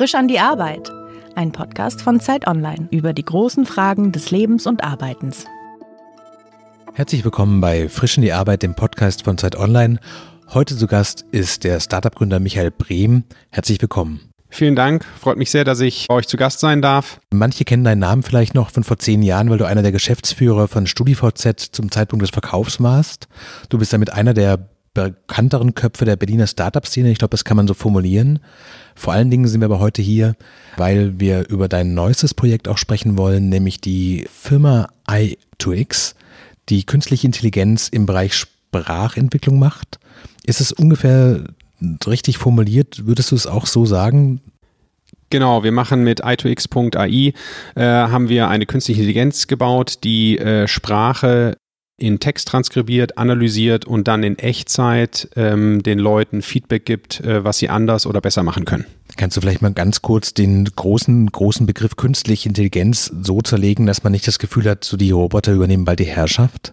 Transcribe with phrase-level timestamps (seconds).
[0.00, 0.90] Frisch an die Arbeit.
[1.34, 5.44] Ein Podcast von Zeit Online über die großen Fragen des Lebens und Arbeitens.
[6.94, 9.98] Herzlich willkommen bei Frisch an die Arbeit, dem Podcast von Zeit Online.
[10.54, 13.24] Heute zu Gast ist der Startup-Gründer Michael Brehm.
[13.50, 14.32] Herzlich willkommen.
[14.48, 15.04] Vielen Dank.
[15.20, 17.20] Freut mich sehr, dass ich bei euch zu Gast sein darf.
[17.30, 20.66] Manche kennen deinen Namen vielleicht noch von vor zehn Jahren, weil du einer der Geschäftsführer
[20.66, 23.28] von StudiVZ zum Zeitpunkt des Verkaufs warst.
[23.68, 27.10] Du bist damit einer der bekannteren Köpfe der Berliner Startup-Szene.
[27.10, 28.40] Ich glaube, das kann man so formulieren.
[28.94, 30.34] Vor allen Dingen sind wir aber heute hier,
[30.76, 36.14] weil wir über dein neuestes Projekt auch sprechen wollen, nämlich die Firma i2x,
[36.68, 40.00] die künstliche Intelligenz im Bereich Sprachentwicklung macht.
[40.44, 41.44] Ist es ungefähr
[42.06, 43.06] richtig formuliert?
[43.06, 44.40] Würdest du es auch so sagen?
[45.30, 47.32] Genau, wir machen mit i2x.ai
[47.76, 51.56] äh, haben wir eine künstliche Intelligenz gebaut, die äh, Sprache
[52.00, 57.58] in Text transkribiert, analysiert und dann in Echtzeit ähm, den Leuten Feedback gibt, äh, was
[57.58, 58.86] sie anders oder besser machen können.
[59.16, 64.02] Kannst du vielleicht mal ganz kurz den großen, großen Begriff künstliche Intelligenz so zerlegen, dass
[64.02, 66.72] man nicht das Gefühl hat, so die Roboter übernehmen bald die Herrschaft?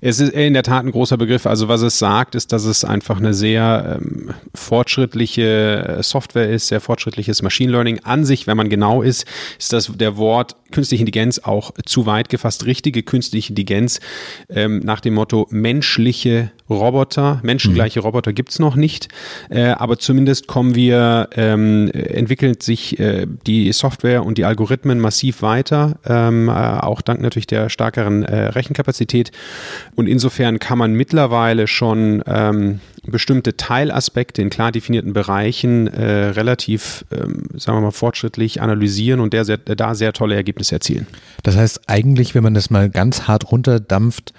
[0.00, 1.46] Es ist in der Tat ein großer Begriff.
[1.46, 6.68] Also was es sagt, ist, dass es einfach eine sehr ähm, fortschrittliche äh, Software ist,
[6.68, 8.00] sehr fortschrittliches Machine Learning.
[8.04, 9.26] An sich, wenn man genau ist,
[9.58, 12.66] ist das der Wort künstliche Intelligenz auch zu weit gefasst.
[12.66, 14.00] Richtige künstliche Intelligenz
[14.48, 18.06] ähm, nach dem Motto menschliche Roboter, menschengleiche mhm.
[18.06, 19.08] Roboter gibt's noch nicht,
[19.48, 25.42] äh, aber zumindest kommen wir, ähm, entwickelt sich äh, die Software und die Algorithmen massiv
[25.42, 29.32] weiter, ähm, äh, auch dank natürlich der stärkeren äh, Rechenkapazität.
[29.94, 37.04] Und insofern kann man mittlerweile schon ähm, bestimmte Teilaspekte in klar definierten Bereichen äh, relativ,
[37.10, 41.06] ähm, sagen wir mal, fortschrittlich analysieren und der, sehr, da sehr tolle Ergebnisse erzielen.
[41.42, 44.32] Das heißt eigentlich, wenn man das mal ganz hart runterdampft,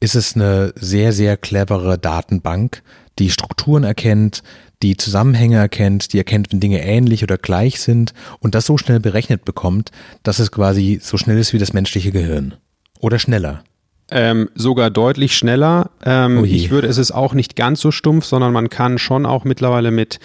[0.00, 2.82] ist es eine sehr, sehr clevere Datenbank,
[3.18, 4.42] die Strukturen erkennt,
[4.82, 9.00] die Zusammenhänge erkennt, die erkennt, wenn Dinge ähnlich oder gleich sind und das so schnell
[9.00, 9.90] berechnet bekommt,
[10.22, 12.54] dass es quasi so schnell ist wie das menschliche Gehirn.
[13.00, 13.64] Oder schneller.
[14.10, 15.90] Ähm, sogar deutlich schneller.
[16.04, 19.24] Ähm, oh ich würde, es ist auch nicht ganz so stumpf, sondern man kann schon
[19.26, 20.20] auch mittlerweile mit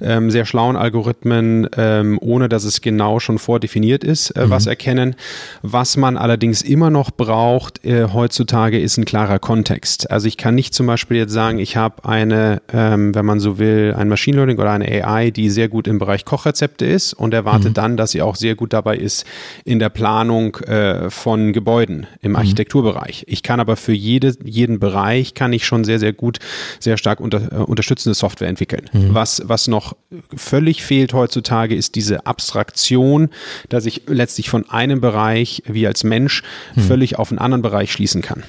[0.00, 4.50] ähm, sehr schlauen Algorithmen, ähm, ohne dass es genau schon vordefiniert ist, äh, mhm.
[4.50, 5.16] was erkennen.
[5.62, 10.10] Was man allerdings immer noch braucht äh, heutzutage ist ein klarer Kontext.
[10.10, 13.58] Also ich kann nicht zum Beispiel jetzt sagen, ich habe eine, ähm, wenn man so
[13.58, 17.34] will, ein Machine Learning oder eine AI, die sehr gut im Bereich Kochrezepte ist und
[17.34, 17.74] erwarte mhm.
[17.74, 19.24] dann, dass sie auch sehr gut dabei ist
[19.64, 22.36] in der Planung äh, von Gebäuden im mhm.
[22.36, 23.24] Architekturbereich.
[23.34, 26.38] Ich kann aber für jede, jeden Bereich kann ich schon sehr, sehr gut,
[26.78, 28.88] sehr stark unter, äh, unterstützende Software entwickeln.
[28.92, 29.12] Mhm.
[29.12, 29.96] Was, was noch
[30.36, 33.28] völlig fehlt heutzutage, ist diese Abstraktion,
[33.68, 36.44] dass ich letztlich von einem Bereich wie als Mensch
[36.76, 36.82] mhm.
[36.82, 38.44] völlig auf einen anderen Bereich schließen kann.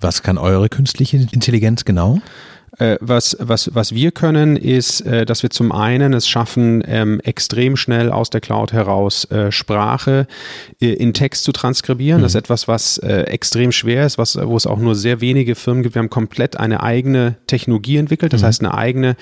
[0.00, 2.22] Was kann eure künstliche Intelligenz genau?
[2.78, 7.20] Äh, was, was, was wir können, ist, äh, dass wir zum einen es schaffen, ähm,
[7.20, 10.26] extrem schnell aus der Cloud heraus äh, Sprache
[10.78, 12.20] in Text zu transkribieren.
[12.20, 12.22] Mhm.
[12.22, 15.82] Das ist etwas, was extrem schwer ist, was, wo es auch nur sehr wenige Firmen
[15.82, 15.94] gibt.
[15.94, 18.46] Wir haben komplett eine eigene Technologie entwickelt, das mhm.
[18.46, 19.16] heißt eine eigene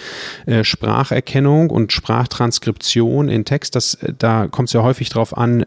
[0.62, 3.74] Spracherkennung und Sprachtranskription in Text.
[3.74, 5.64] Das, da kommt es ja häufig darauf an,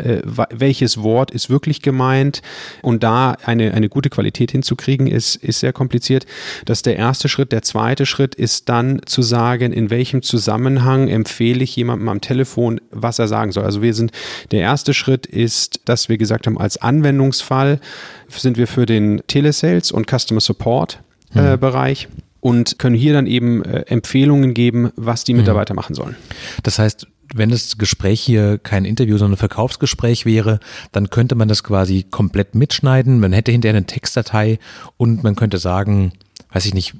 [0.52, 2.42] welches Wort ist wirklich gemeint
[2.82, 6.26] und da eine, eine gute Qualität hinzukriegen, ist, ist sehr kompliziert.
[6.66, 7.52] Das ist der erste Schritt.
[7.52, 12.20] Der zweite zweite Schritt ist dann zu sagen, in welchem Zusammenhang empfehle ich jemandem am
[12.20, 13.64] Telefon, was er sagen soll.
[13.64, 14.12] Also wir sind,
[14.52, 17.80] der erste Schritt ist, dass wir gesagt haben, als Anwendungsfall
[18.28, 21.00] sind wir für den Telesales und Customer Support
[21.34, 21.60] äh, mhm.
[21.62, 22.10] Bereich
[22.42, 25.40] und können hier dann eben äh, Empfehlungen geben, was die mhm.
[25.40, 25.78] Mitarbeiter mhm.
[25.78, 26.18] machen sollen.
[26.64, 30.60] Das heißt, wenn das Gespräch hier kein Interview, sondern ein Verkaufsgespräch wäre,
[30.92, 33.22] dann könnte man das quasi komplett mitschneiden.
[33.22, 34.60] Man hätte hinterher eine Textdatei
[34.98, 36.12] und man könnte sagen,
[36.52, 36.96] weiß ich nicht,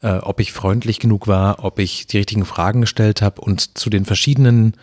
[0.00, 3.90] äh, ob ich freundlich genug war, ob ich die richtigen Fragen gestellt habe und zu
[3.90, 4.74] den verschiedenen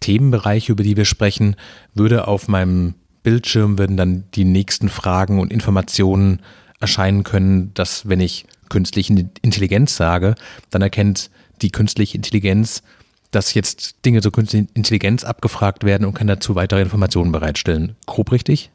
[0.00, 1.56] Themenbereiche, über die wir sprechen,
[1.94, 6.40] würde auf meinem Bildschirm würden dann die nächsten Fragen und Informationen
[6.80, 10.34] erscheinen können, dass wenn ich künstliche Intelligenz sage,
[10.70, 11.30] dann erkennt
[11.62, 12.82] die künstliche Intelligenz,
[13.30, 17.94] dass jetzt Dinge zur künstlichen Intelligenz abgefragt werden und kann dazu weitere Informationen bereitstellen.
[18.06, 18.71] Grob richtig?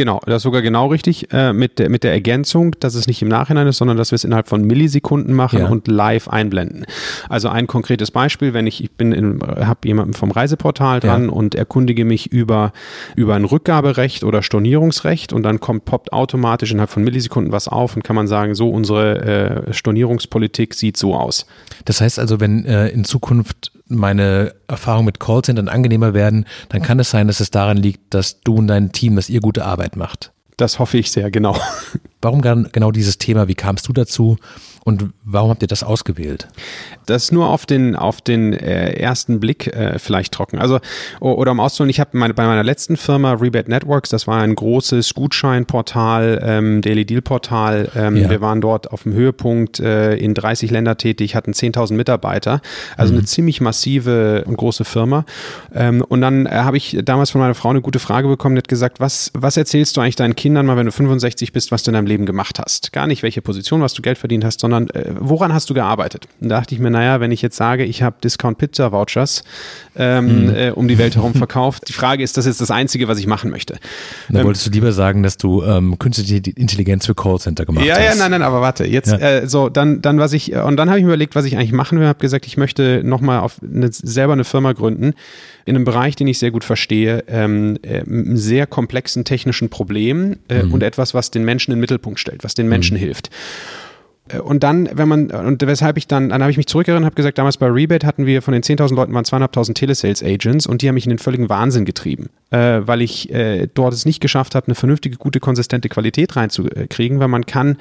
[0.00, 3.20] Genau, das ist sogar genau richtig äh, mit, der, mit der Ergänzung, dass es nicht
[3.20, 5.68] im Nachhinein ist, sondern dass wir es innerhalb von Millisekunden machen ja.
[5.68, 6.86] und live einblenden.
[7.28, 11.30] Also ein konkretes Beispiel, wenn ich, ich bin in, habe jemanden vom Reiseportal dran ja.
[11.30, 12.72] und erkundige mich über,
[13.14, 17.94] über ein Rückgaberecht oder Stornierungsrecht und dann kommt, poppt automatisch innerhalb von Millisekunden was auf
[17.94, 21.44] und kann man sagen, so unsere äh, Stornierungspolitik sieht so aus.
[21.84, 26.98] Das heißt also, wenn äh, in Zukunft meine Erfahrungen mit Callcentern angenehmer werden, dann kann
[26.98, 29.96] es sein, dass es daran liegt, dass du und dein Team, dass ihr gute Arbeit
[29.96, 30.32] macht.
[30.56, 31.56] Das hoffe ich sehr, genau.
[32.20, 33.48] Warum genau dieses Thema?
[33.48, 34.36] Wie kamst du dazu?
[34.84, 36.48] Und warum habt ihr das ausgewählt?
[37.06, 40.58] Das ist nur auf den, auf den äh, ersten Blick äh, vielleicht trocken.
[40.58, 40.80] Also,
[41.20, 44.54] oder um auszuholen, ich habe meine, bei meiner letzten Firma, Rebate Networks, das war ein
[44.54, 47.90] großes Gutscheinportal, ähm, Daily Deal Portal.
[47.94, 48.30] Ähm, ja.
[48.30, 52.62] Wir waren dort auf dem Höhepunkt äh, in 30 Länder tätig, hatten 10.000 Mitarbeiter.
[52.96, 53.18] Also mhm.
[53.18, 55.24] eine ziemlich massive und große Firma.
[55.74, 58.60] Ähm, und dann äh, habe ich damals von meiner Frau eine gute Frage bekommen, die
[58.60, 61.82] hat gesagt, was, was erzählst du eigentlich deinen Kindern mal, wenn du 65 bist, was
[61.82, 62.92] du in deinem Leben gemacht hast?
[62.92, 66.26] Gar nicht, welche Position, was du Geld verdient hast, sondern äh, woran hast du gearbeitet?
[66.40, 69.44] Und da dachte ich mir, naja, wenn ich jetzt sage, ich habe Discount Pizza Vouchers
[69.96, 70.54] ähm, mhm.
[70.54, 73.26] äh, um die Welt herum verkauft, die Frage ist, das ist das Einzige, was ich
[73.26, 73.78] machen möchte.
[74.28, 77.94] Da ähm, wolltest du lieber sagen, dass du ähm, künstliche Intelligenz für Callcenter gemacht ja,
[77.94, 78.00] hast.
[78.00, 79.18] Ja, ja, nein, nein, aber warte, jetzt, ja.
[79.18, 81.72] äh, so, dann, dann was ich, und dann habe ich mir überlegt, was ich eigentlich
[81.72, 85.14] machen will, habe gesagt, ich möchte nochmal auf eine, selber eine Firma gründen,
[85.64, 88.02] in einem Bereich, den ich sehr gut verstehe, ähm, äh,
[88.34, 90.74] sehr komplexen technischen Problem äh, mhm.
[90.74, 93.00] und etwas, was den Menschen in den Mittelpunkt stellt, was den Menschen mhm.
[93.00, 93.30] hilft.
[94.32, 97.14] Äh, und dann, wenn man, und weshalb ich dann, dann habe ich mich zurückerinnert, habe
[97.14, 100.82] gesagt, damals bei Rebate hatten wir von den 10.000 Leuten waren 2.500 Telesales Agents und
[100.82, 104.20] die haben mich in den völligen Wahnsinn getrieben, äh, weil ich äh, dort es nicht
[104.20, 107.76] geschafft habe, eine vernünftige, gute, konsistente Qualität reinzukriegen, weil man kann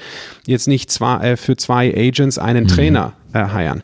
[0.46, 2.70] jetzt nicht zwar äh, für zwei Agents einen mhm.
[2.70, 3.84] Trainer äh, heiren.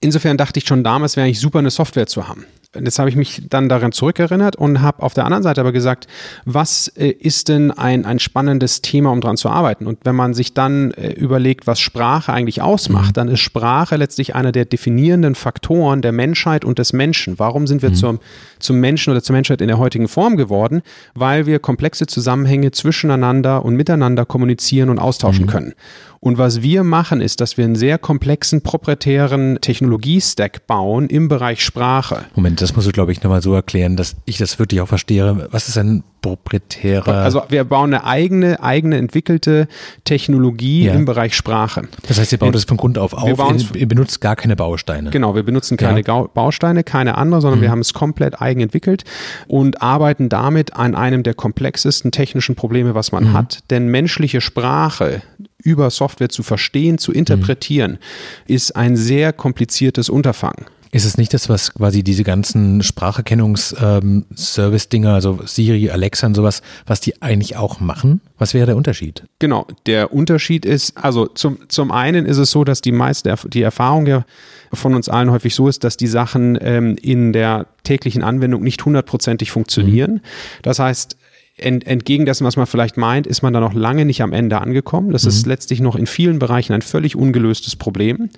[0.00, 2.44] Insofern dachte ich schon damals, wäre eigentlich super, eine Software zu haben
[2.74, 6.06] jetzt habe ich mich dann daran zurückerinnert und habe auf der anderen Seite aber gesagt,
[6.44, 9.86] was äh, ist denn ein, ein spannendes Thema, um daran zu arbeiten?
[9.86, 13.14] Und wenn man sich dann äh, überlegt, was Sprache eigentlich ausmacht, mhm.
[13.14, 17.38] dann ist Sprache letztlich einer der definierenden Faktoren der Menschheit und des Menschen.
[17.38, 17.94] Warum sind wir mhm.
[17.94, 18.20] zum,
[18.60, 20.82] zum Menschen oder zur Menschheit in der heutigen Form geworden?
[21.14, 25.50] Weil wir komplexe Zusammenhänge zwischeneinander und miteinander kommunizieren und austauschen mhm.
[25.50, 25.74] können.
[26.22, 31.64] Und was wir machen, ist, dass wir einen sehr komplexen proprietären Technologiestack bauen im Bereich
[31.64, 32.26] Sprache.
[32.34, 35.48] Moment, das musst du, glaube ich, nochmal so erklären, dass ich das wirklich auch verstehe.
[35.50, 37.22] Was ist ein proprietärer?
[37.22, 39.66] Also wir bauen eine eigene, eigene entwickelte
[40.04, 40.92] Technologie ja.
[40.92, 41.88] im Bereich Sprache.
[42.06, 45.08] Das heißt, ihr baut es von Grund auf auf, ihr, ihr, benutzt gar keine Bausteine.
[45.08, 46.22] Genau, wir benutzen keine ja.
[46.34, 47.62] Bausteine, keine andere, sondern mhm.
[47.62, 49.04] wir haben es komplett eigen entwickelt
[49.48, 53.32] und arbeiten damit an einem der komplexesten technischen Probleme, was man mhm.
[53.32, 53.60] hat.
[53.70, 55.22] Denn menschliche Sprache
[55.62, 58.54] über Software zu verstehen, zu interpretieren, mhm.
[58.54, 60.66] ist ein sehr kompliziertes Unterfangen.
[60.92, 66.62] Ist es nicht das, was quasi diese ganzen Spracherkennungs-Service-Dinger, ähm, also Siri, Alexa und sowas,
[66.84, 68.20] was die eigentlich auch machen?
[68.38, 69.22] Was wäre der Unterschied?
[69.38, 73.62] Genau, der Unterschied ist, also zum, zum einen ist es so, dass die meiste, die
[73.62, 74.24] Erfahrung ja
[74.72, 78.84] von uns allen häufig so ist, dass die Sachen ähm, in der täglichen Anwendung nicht
[78.84, 80.14] hundertprozentig funktionieren.
[80.14, 80.22] Mhm.
[80.62, 81.16] Das heißt,
[81.62, 84.60] ent, entgegen dessen, was man vielleicht meint, ist man da noch lange nicht am Ende
[84.60, 85.10] angekommen.
[85.10, 85.28] Das mhm.
[85.28, 88.30] ist letztlich noch in vielen Bereichen ein völlig ungelöstes Problem.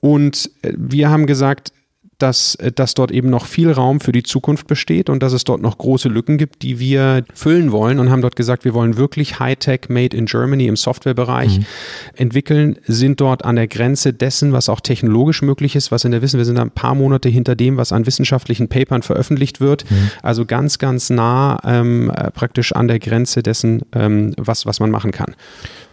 [0.00, 1.72] Und äh, wir haben gesagt,
[2.18, 5.44] dass, äh, dass dort eben noch viel Raum für die Zukunft besteht und dass es
[5.44, 8.96] dort noch große Lücken gibt, die wir füllen wollen und haben dort gesagt, wir wollen
[8.96, 11.66] wirklich Hightech Made in Germany im Softwarebereich mhm.
[12.14, 16.22] entwickeln, sind dort an der Grenze dessen, was auch technologisch möglich ist, was in der
[16.22, 20.10] Wissen, wir sind ein paar Monate hinter dem, was an wissenschaftlichen Papern veröffentlicht wird, mhm.
[20.22, 24.90] also ganz, ganz nah ähm, äh, praktisch an der Grenze dessen, ähm, was, was man
[24.90, 25.34] machen kann.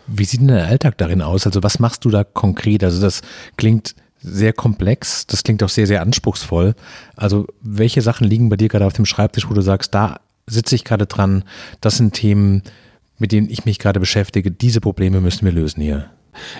[0.07, 1.45] Wie sieht denn der Alltag darin aus?
[1.45, 2.83] Also was machst du da konkret?
[2.83, 3.21] Also das
[3.57, 3.95] klingt
[4.25, 5.27] sehr komplex.
[5.27, 6.75] Das klingt auch sehr, sehr anspruchsvoll.
[7.15, 10.75] Also welche Sachen liegen bei dir gerade auf dem Schreibtisch, wo du sagst, da sitze
[10.75, 11.43] ich gerade dran,
[11.81, 12.63] das sind Themen,
[13.17, 16.09] mit denen ich mich gerade beschäftige, diese Probleme müssen wir lösen hier.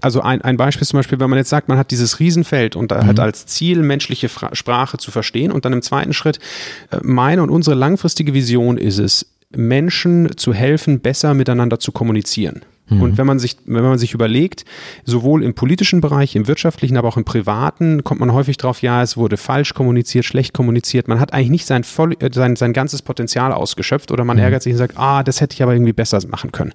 [0.02, 2.92] Also ein, ein Beispiel zum Beispiel, wenn man jetzt sagt, man hat dieses Riesenfeld und
[2.92, 3.07] mhm.
[3.07, 6.40] hat als Ziel, menschliche Fra Sprache zu verstehen und dann im zweiten Schritt,
[6.92, 12.62] äh, meine und unsere langfristige Vision ist es, Menschen zu helfen, besser miteinander zu kommunizieren.
[12.87, 13.01] Mhm.
[13.01, 14.65] Und wenn man sich, wenn man sich überlegt,
[15.04, 19.01] sowohl im politischen Bereich, im wirtschaftlichen, aber auch im privaten, kommt man häufig drauf, ja,
[19.01, 21.07] es wurde falsch kommuniziert, schlecht kommuniziert.
[21.07, 24.44] Man hat eigentlich nicht sein, voll, äh, sein, sein ganzes Potenzial ausgeschöpft oder man mhm.
[24.44, 26.73] ärgert sich und sagt, ah, das hätte ich aber irgendwie besser machen können.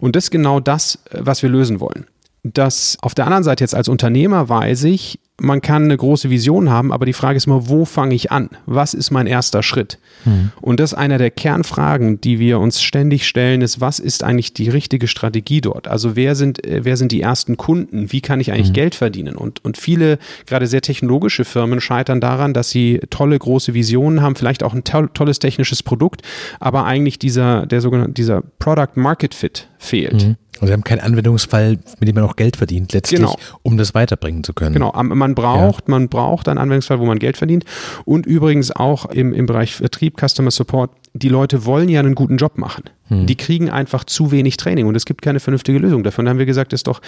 [0.00, 2.06] Und das ist genau das, äh, was wir lösen wollen.
[2.44, 6.68] Das auf der anderen Seite jetzt als Unternehmer weiß ich, man kann eine große Vision
[6.68, 8.50] haben, aber die Frage ist immer, wo fange ich an?
[8.66, 9.98] Was ist mein erster Schritt?
[10.24, 10.50] Mhm.
[10.60, 14.52] Und das ist einer der Kernfragen, die wir uns ständig stellen, ist, was ist eigentlich
[14.52, 15.86] die richtige Strategie dort?
[15.86, 18.10] Also wer sind, äh, wer sind die ersten Kunden?
[18.10, 18.74] Wie kann ich eigentlich mhm.
[18.74, 19.36] Geld verdienen?
[19.36, 24.34] Und, und viele, gerade sehr technologische Firmen scheitern daran, dass sie tolle große Visionen haben,
[24.34, 26.22] vielleicht auch ein to tolles technisches Produkt,
[26.58, 30.26] aber eigentlich dieser, der sogenannte, dieser Product Market Fit fehlt.
[30.26, 30.36] Mhm.
[30.60, 33.36] Also Sie haben keinen Anwendungsfall, mit dem man auch Geld verdient, letztlich, genau.
[33.62, 34.74] um das weiterbringen zu können.
[34.74, 35.90] Genau, man braucht, ja.
[35.90, 37.64] man braucht einen Anwendungsfall, wo man Geld verdient.
[38.04, 42.36] Und übrigens auch im, im Bereich Vertrieb, Customer Support, die Leute wollen ja einen guten
[42.36, 42.84] Job machen.
[43.08, 43.26] Hm.
[43.26, 46.02] Die kriegen einfach zu wenig Training und es gibt keine vernünftige Lösung.
[46.02, 47.00] Davon haben wir gesagt, ist doch,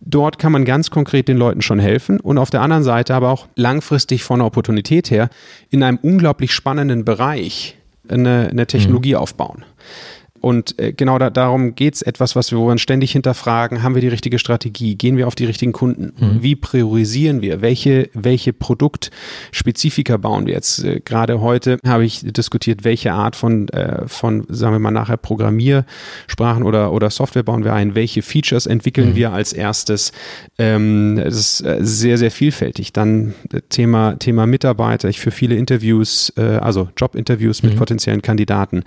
[0.00, 3.30] dort kann man ganz konkret den Leuten schon helfen und auf der anderen Seite aber
[3.30, 5.30] auch langfristig von der Opportunität her
[5.70, 7.76] in einem unglaublich spannenden Bereich
[8.08, 9.20] eine, eine Technologie hm.
[9.20, 9.64] aufbauen
[10.40, 13.82] Und äh, genau da, darum geht es etwas, was wir, wo wir uns ständig hinterfragen,
[13.82, 16.42] haben wir die richtige Strategie, gehen wir auf die richtigen Kunden, mhm.
[16.42, 20.82] wie priorisieren wir, welche, welche Produktspezifika bauen wir jetzt.
[20.82, 25.18] Äh, Gerade heute habe ich diskutiert, welche Art von, äh, von, sagen wir mal nachher,
[25.18, 29.16] Programmiersprachen oder, oder Software bauen wir ein, welche Features entwickeln mhm.
[29.16, 30.12] wir als erstes.
[30.58, 32.92] Ähm, das ist sehr, sehr vielfältig.
[32.92, 33.34] Dann
[33.68, 35.08] Thema, Thema Mitarbeiter.
[35.08, 37.78] Ich für viele Interviews, also Jobinterviews mit mhm.
[37.78, 38.84] potenziellen Kandidaten.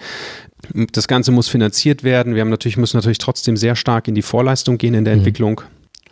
[0.91, 2.35] Das Ganze muss finanziert werden.
[2.35, 5.19] Wir haben natürlich, müssen natürlich trotzdem sehr stark in die Vorleistung gehen in der mhm.
[5.19, 5.61] Entwicklung.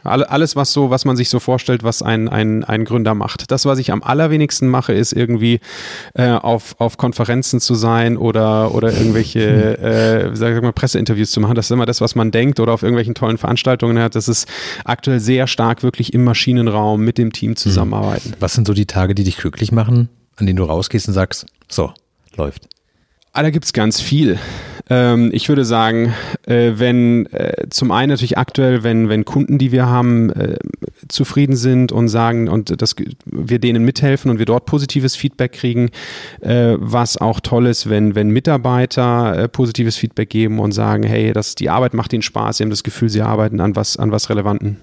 [0.03, 3.51] Alles, was so, was man sich so vorstellt, was ein, ein, ein Gründer macht.
[3.51, 5.59] Das, was ich am allerwenigsten mache, ist irgendwie
[6.15, 9.41] äh, auf, auf Konferenzen zu sein oder, oder irgendwelche
[10.31, 11.53] äh, sag ich mal, Presseinterviews zu machen.
[11.53, 14.15] Das ist immer das, was man denkt oder auf irgendwelchen tollen Veranstaltungen hat.
[14.15, 14.47] Das ist
[14.85, 18.33] aktuell sehr stark wirklich im Maschinenraum mit dem Team zusammenarbeiten.
[18.39, 21.45] Was sind so die Tage, die dich glücklich machen, an denen du rausgehst und sagst,
[21.67, 21.93] so,
[22.35, 22.67] läuft?
[23.33, 24.37] Ah, da gibt's ganz viel.
[24.89, 26.13] Ähm, ich würde sagen,
[26.45, 30.57] äh, wenn äh, zum einen natürlich aktuell, wenn, wenn Kunden, die wir haben, äh,
[31.07, 35.91] zufrieden sind und sagen und dass wir denen mithelfen und wir dort positives Feedback kriegen,
[36.41, 41.31] äh, was auch toll ist, wenn, wenn Mitarbeiter äh, positives Feedback geben und sagen, hey,
[41.31, 44.11] das, die Arbeit macht ihnen Spaß, sie haben das Gefühl, sie arbeiten an was, an
[44.11, 44.75] was Relevanten.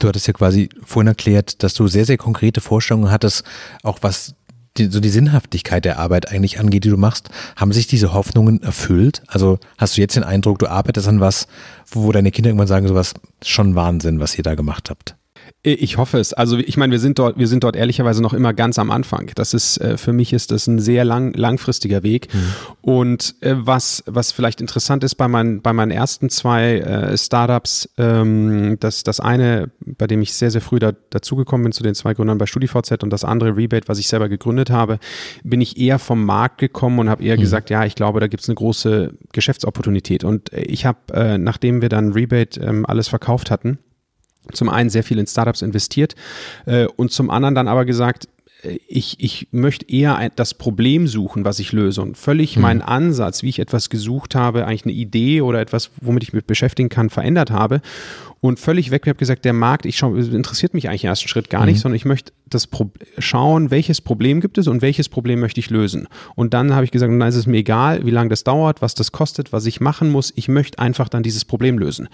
[0.00, 3.44] Du hattest ja quasi vorhin erklärt, dass du sehr, sehr konkrete Vorstellungen hattest,
[3.82, 4.34] auch was
[4.76, 8.62] die, so die Sinnhaftigkeit der Arbeit eigentlich angeht, die du machst, haben sich diese Hoffnungen
[8.62, 9.22] erfüllt?
[9.26, 11.46] Also hast du jetzt den Eindruck, du arbeitest an was,
[11.90, 15.16] wo deine Kinder irgendwann sagen, sowas schon Wahnsinn, was ihr da gemacht habt?
[15.64, 16.32] Äh, ich hoffe es.
[16.32, 19.30] Also ich meine, wir sind dort, wir sind dort ehrlicherweise noch immer ganz am Anfang.
[19.34, 22.32] Das ist äh, für mich ist das ein sehr lang, langfristiger Weg.
[22.32, 22.38] Mhm.
[22.82, 27.88] Und äh, was, was vielleicht interessant ist bei meinen, bei meinen ersten zwei äh, Startups,
[27.98, 31.94] ähm, das, das eine, bei dem ich sehr, sehr früh da, dazugekommen bin zu den
[31.94, 34.98] zwei Gründern bei StudiVZ und das andere Rebate, was ich selber gegründet habe,
[35.44, 37.40] bin ich eher vom Markt gekommen und habe eher mhm.
[37.40, 40.24] gesagt, ja, ich glaube, da gibt es eine große Geschäftsopportunität.
[40.24, 43.78] Und ich habe, nachdem wir dann Rebate ähm, alles verkauft hatten,
[44.52, 46.14] zum einen sehr viel in Startups investiert
[46.66, 48.28] äh, und zum anderen dann aber gesagt,
[48.86, 52.02] ich, ich möchte eher das Problem suchen, was ich löse.
[52.02, 52.62] Und völlig mhm.
[52.62, 56.44] meinen Ansatz, wie ich etwas gesucht habe, eigentlich eine Idee oder etwas, womit ich mich
[56.44, 57.80] beschäftigen kann, verändert habe.
[58.40, 61.28] Und völlig weg, ich habe gesagt, der Markt, ich schau, interessiert mich eigentlich im ersten
[61.28, 61.66] Schritt gar mhm.
[61.68, 65.60] nicht, sondern ich möchte das Pro schauen, welches Problem gibt es und welches Problem möchte
[65.60, 66.08] ich lösen.
[66.36, 68.94] Und dann habe ich gesagt, dann ist es mir egal, wie lange das dauert, was
[68.94, 70.32] das kostet, was ich machen muss.
[70.36, 72.08] Ich möchte einfach dann dieses Problem lösen.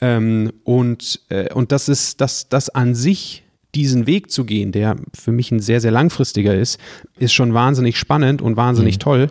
[0.00, 4.96] Ähm, und, äh, und das ist, das, das an sich diesen Weg zu gehen, der
[5.14, 6.78] für mich ein sehr, sehr langfristiger ist,
[7.18, 9.00] ist schon wahnsinnig spannend und wahnsinnig mhm.
[9.00, 9.26] toll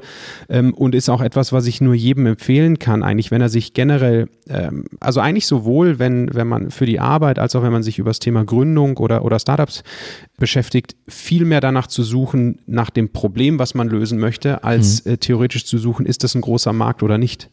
[0.48, 3.74] ähm, und ist auch etwas, was ich nur jedem empfehlen kann, eigentlich, wenn er sich
[3.74, 7.84] generell, ähm, also eigentlich sowohl, wenn, wenn man für die Arbeit als auch wenn man
[7.84, 9.84] sich über das Thema Gründung oder, oder Startups
[10.38, 15.14] beschäftigt, viel mehr danach zu suchen, nach dem Problem, was man lösen möchte, als mhm.
[15.14, 17.50] äh, theoretisch zu suchen, ist das ein großer Markt oder nicht.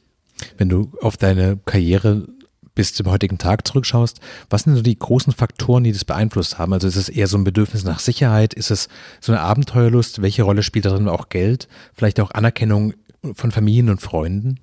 [0.58, 2.28] Wenn du auf deine Karriere
[2.76, 6.72] bis zum heutigen Tag zurückschaust, was sind so die großen Faktoren, die das beeinflusst haben?
[6.72, 8.54] Also ist es eher so ein Bedürfnis nach Sicherheit?
[8.54, 8.88] Ist es
[9.20, 10.22] so eine Abenteuerlust?
[10.22, 11.66] Welche Rolle spielt darin auch Geld?
[11.94, 12.94] Vielleicht auch Anerkennung
[13.34, 14.60] von Familien und Freunden?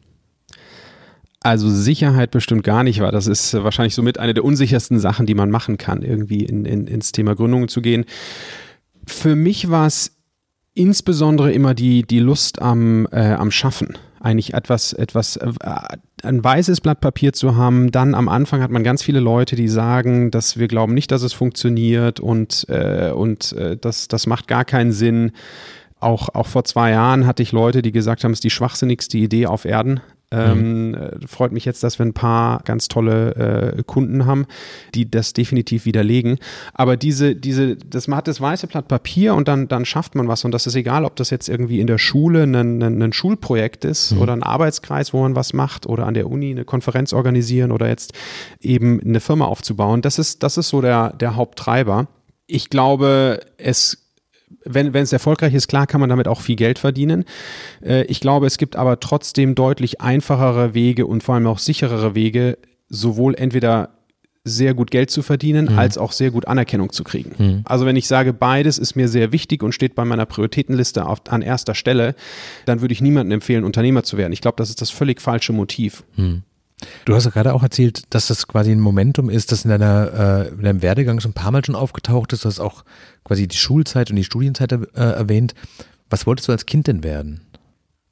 [1.41, 5.35] Also Sicherheit bestimmt gar nicht, weil das ist wahrscheinlich somit eine der unsichersten Sachen, die
[5.35, 8.05] man machen kann, irgendwie in, in, ins Thema Gründungen zu gehen.
[9.05, 10.15] Für mich war es
[10.73, 15.51] insbesondere immer die, die Lust am, äh, am Schaffen eigentlich etwas, etwas, äh,
[16.23, 17.91] ein weißes Blatt Papier zu haben.
[17.91, 21.21] Dann am Anfang hat man ganz viele Leute, die sagen, dass wir glauben nicht, dass
[21.21, 25.33] es funktioniert und, äh, und äh, das, das macht gar keinen Sinn.
[25.99, 29.17] Auch, auch vor zwei Jahren hatte ich Leute, die gesagt haben, es ist die schwachsinnigste
[29.17, 30.01] Idee auf Erden.
[30.33, 30.93] Ähm, mhm.
[30.95, 34.45] Äh, freut mich jetzt, dass wir ein paar ganz tolle äh, Kunden haben,
[34.95, 36.39] die das definitiv widerlegen.
[36.73, 40.27] Aber diese, diese, das, man hat das weiße Blatt Papier und dann, dann schafft man
[40.27, 40.43] was.
[40.43, 43.85] Und das ist egal, ob das jetzt irgendwie in der Schule ein, ein, ein Schulprojekt
[43.85, 44.21] ist mhm.
[44.21, 47.87] oder ein Arbeitskreis, wo man was macht oder an der Uni eine Konferenz organisieren oder
[47.87, 48.13] jetzt
[48.59, 50.01] eben eine Firma aufzubauen.
[50.01, 52.07] Das ist, das ist so der, der Haupttreiber.
[52.47, 54.02] Ich glaube, es
[54.65, 57.25] wenn es erfolgreich ist, klar kann man damit auch viel Geld verdienen.
[57.83, 62.15] Äh, ich glaube, es gibt aber trotzdem deutlich einfachere Wege und vor allem auch sicherere
[62.15, 62.57] Wege,
[62.89, 63.89] sowohl entweder
[64.45, 65.79] sehr gut Geld zu verdienen, mhm.
[65.79, 67.31] als auch sehr gut Anerkennung zu kriegen.
[67.37, 67.61] Mhm.
[67.65, 71.21] Also wenn ich sage, beides ist mir sehr wichtig und steht bei meiner Prioritätenliste auf,
[71.29, 72.15] an erster Stelle,
[72.65, 74.33] dann würde ich niemandem empfehlen, Unternehmer zu werden.
[74.33, 76.03] Ich glaube, das ist das völlig falsche Motiv.
[76.17, 76.43] Mhm.
[77.05, 80.47] Du hast ja gerade auch erzählt, dass das quasi ein Momentum ist, das in, deiner,
[80.47, 82.45] äh, in deinem Werdegang schon ein paar Mal schon aufgetaucht ist.
[82.45, 82.83] Du hast auch
[83.23, 85.53] quasi die Schulzeit und die Studienzeit äh, erwähnt.
[86.09, 87.41] Was wolltest du als Kind denn werden?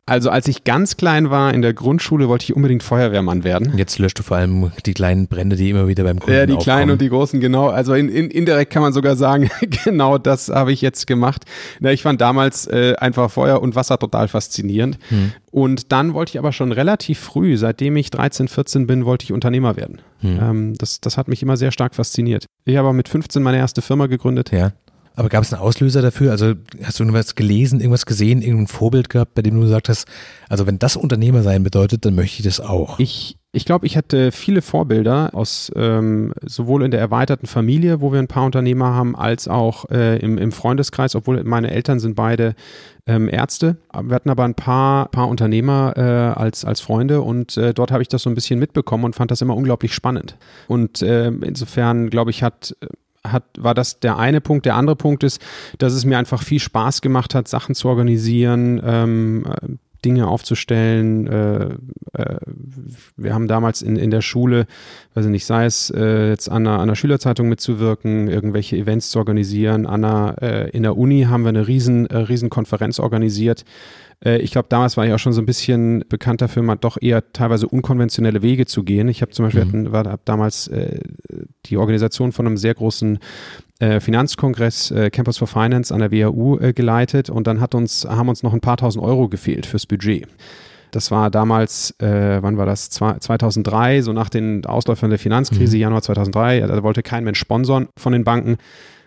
[0.08, 3.78] Also als ich ganz klein war in der Grundschule, wollte ich unbedingt Feuerwehrmann werden.
[3.78, 6.54] Jetzt löscht du vor allem die kleinen Brände, die immer wieder beim Kunden Ja, die
[6.54, 6.64] aufkommen.
[6.64, 7.70] kleinen und die großen, genau.
[7.70, 9.50] Also in, in, indirekt kann man sogar sagen,
[9.86, 11.46] genau das habe ich jetzt gemacht.
[11.80, 14.98] Na, ich fand damals äh, einfach Feuer und Wasser total faszinierend.
[15.10, 15.34] Hm.
[15.52, 19.34] Und dann wollte ich aber schon relativ früh, seitdem ich 13, 14 bin, wollte ich
[19.34, 20.02] Unternehmer werden.
[20.22, 20.40] Hm.
[20.42, 22.46] Ähm, das, das hat mich immer sehr stark fasziniert.
[22.66, 24.52] Ich habe mit 15 meine erste Firma gegründet.
[24.52, 24.72] Ja.
[25.22, 26.32] Aber gab es einen Auslöser dafür?
[26.32, 30.08] Also hast du irgendwas gelesen, irgendwas gesehen, irgendein Vorbild gehabt, bei dem du gesagt hast,
[30.50, 32.98] also wenn das Unternehmer sein bedeutet, dann möchte ich das auch.
[32.98, 38.12] Ich ich glaube, ich hatte viele Vorbilder aus ähm, sowohl in der erweiterten Familie, wo
[38.12, 42.16] wir ein paar Unternehmer haben, als auch äh, im, im Freundeskreis, obwohl meine Eltern sind
[42.16, 42.56] beide
[43.06, 43.76] ähm, Ärzte.
[43.94, 46.02] Wir hatten aber ein paar, paar Unternehmer äh,
[46.40, 49.30] als, als Freunde und äh, dort habe ich das so ein bisschen mitbekommen und fand
[49.30, 50.38] das immer unglaublich spannend.
[50.68, 52.74] Und äh, insofern, glaube ich, hat
[53.24, 54.66] hat, war das der eine Punkt.
[54.66, 55.42] Der andere Punkt ist,
[55.78, 59.46] dass es mir einfach viel Spaß gemacht hat, Sachen zu organisieren, ähm,
[60.04, 61.28] Dinge aufzustellen.
[61.28, 61.64] Äh,
[62.14, 62.38] äh,
[63.16, 64.66] wir haben damals in, in der Schule,
[65.14, 69.10] weiß ich nicht, sei es äh, jetzt an einer, an einer Schülerzeitung mitzuwirken, irgendwelche Events
[69.10, 69.86] zu organisieren.
[69.86, 73.64] An einer, äh, in der Uni haben wir eine riesen, äh, riesen Konferenz organisiert.
[74.24, 76.98] Äh, ich glaube, damals war ich auch schon so ein bisschen bekannt dafür, mal doch
[77.00, 79.08] eher teilweise unkonventionelle Wege zu gehen.
[79.08, 79.68] Ich habe zum Beispiel mhm.
[79.68, 80.70] hatten, war hab damals
[81.66, 83.20] die Organisation von einem sehr großen
[84.00, 88.30] Finanzkongress äh, Campus for Finance an der WHU äh, geleitet und dann hat uns, haben
[88.30, 90.28] uns noch ein paar tausend Euro gefehlt fürs Budget.
[90.92, 92.90] Das war damals, äh, wann war das?
[92.90, 95.82] 2003, so nach den Ausläufern der Finanzkrise, mhm.
[95.82, 96.60] Januar 2003.
[96.62, 98.58] Da wollte kein Mensch sponsern von den Banken.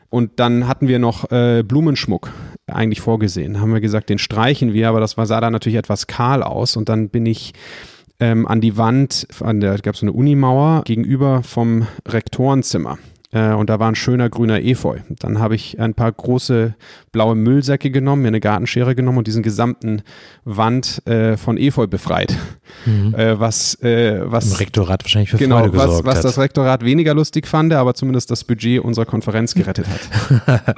[0.08, 2.30] Und dann hatten wir noch äh, Blumenschmuck
[2.66, 3.60] eigentlich vorgesehen.
[3.60, 6.76] Haben wir gesagt, den streichen wir, aber das war, sah da natürlich etwas kahl aus.
[6.76, 7.52] Und dann bin ich
[8.20, 13.13] ähm, an die Wand, an der gab es so eine Unimauer gegenüber vom Rektorenzimmer äh,
[13.34, 14.98] und da war ein schöner grüner Efeu.
[15.08, 16.74] Dann habe ich ein paar große
[17.12, 20.02] blaue Müllsäcke genommen, mir eine Gartenschere genommen und diesen gesamten
[20.44, 22.36] Wand äh, von Efeu befreit.
[22.86, 23.14] Mhm.
[23.14, 26.24] Äh, was, äh, was Im Rektorat wahrscheinlich für genau, Freude gesorgt was, was hat.
[26.24, 30.76] das Rektorat weniger lustig fand, aber zumindest das Budget unserer Konferenz gerettet hat.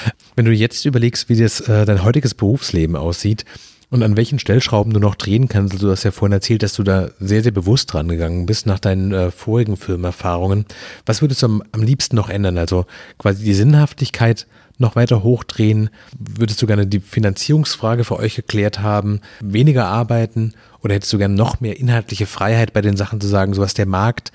[0.36, 3.44] Wenn du jetzt überlegst, wie das äh, dein heutiges Berufsleben aussieht,
[3.90, 5.74] und an welchen Stellschrauben du noch drehen kannst.
[5.74, 8.66] Also du hast ja vorhin erzählt, dass du da sehr, sehr bewusst dran gegangen bist
[8.66, 10.66] nach deinen äh, vorigen Firmenerfahrungen.
[11.06, 12.58] Was würdest du am, am liebsten noch ändern?
[12.58, 12.84] Also
[13.16, 15.90] quasi die Sinnhaftigkeit noch weiter hochdrehen?
[16.18, 19.20] Würdest du gerne die Finanzierungsfrage für euch geklärt haben?
[19.40, 20.52] Weniger arbeiten?
[20.82, 23.74] Oder hättest du gerne noch mehr inhaltliche Freiheit bei den Sachen zu sagen, so was
[23.74, 24.32] der Markt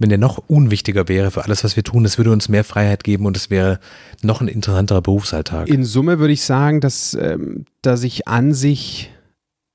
[0.00, 3.04] wenn der noch unwichtiger wäre für alles, was wir tun, es würde uns mehr Freiheit
[3.04, 3.78] geben und es wäre
[4.22, 5.68] noch ein interessanterer Berufsalltag.
[5.68, 9.10] In Summe würde ich sagen, dass, ähm, dass ich an sich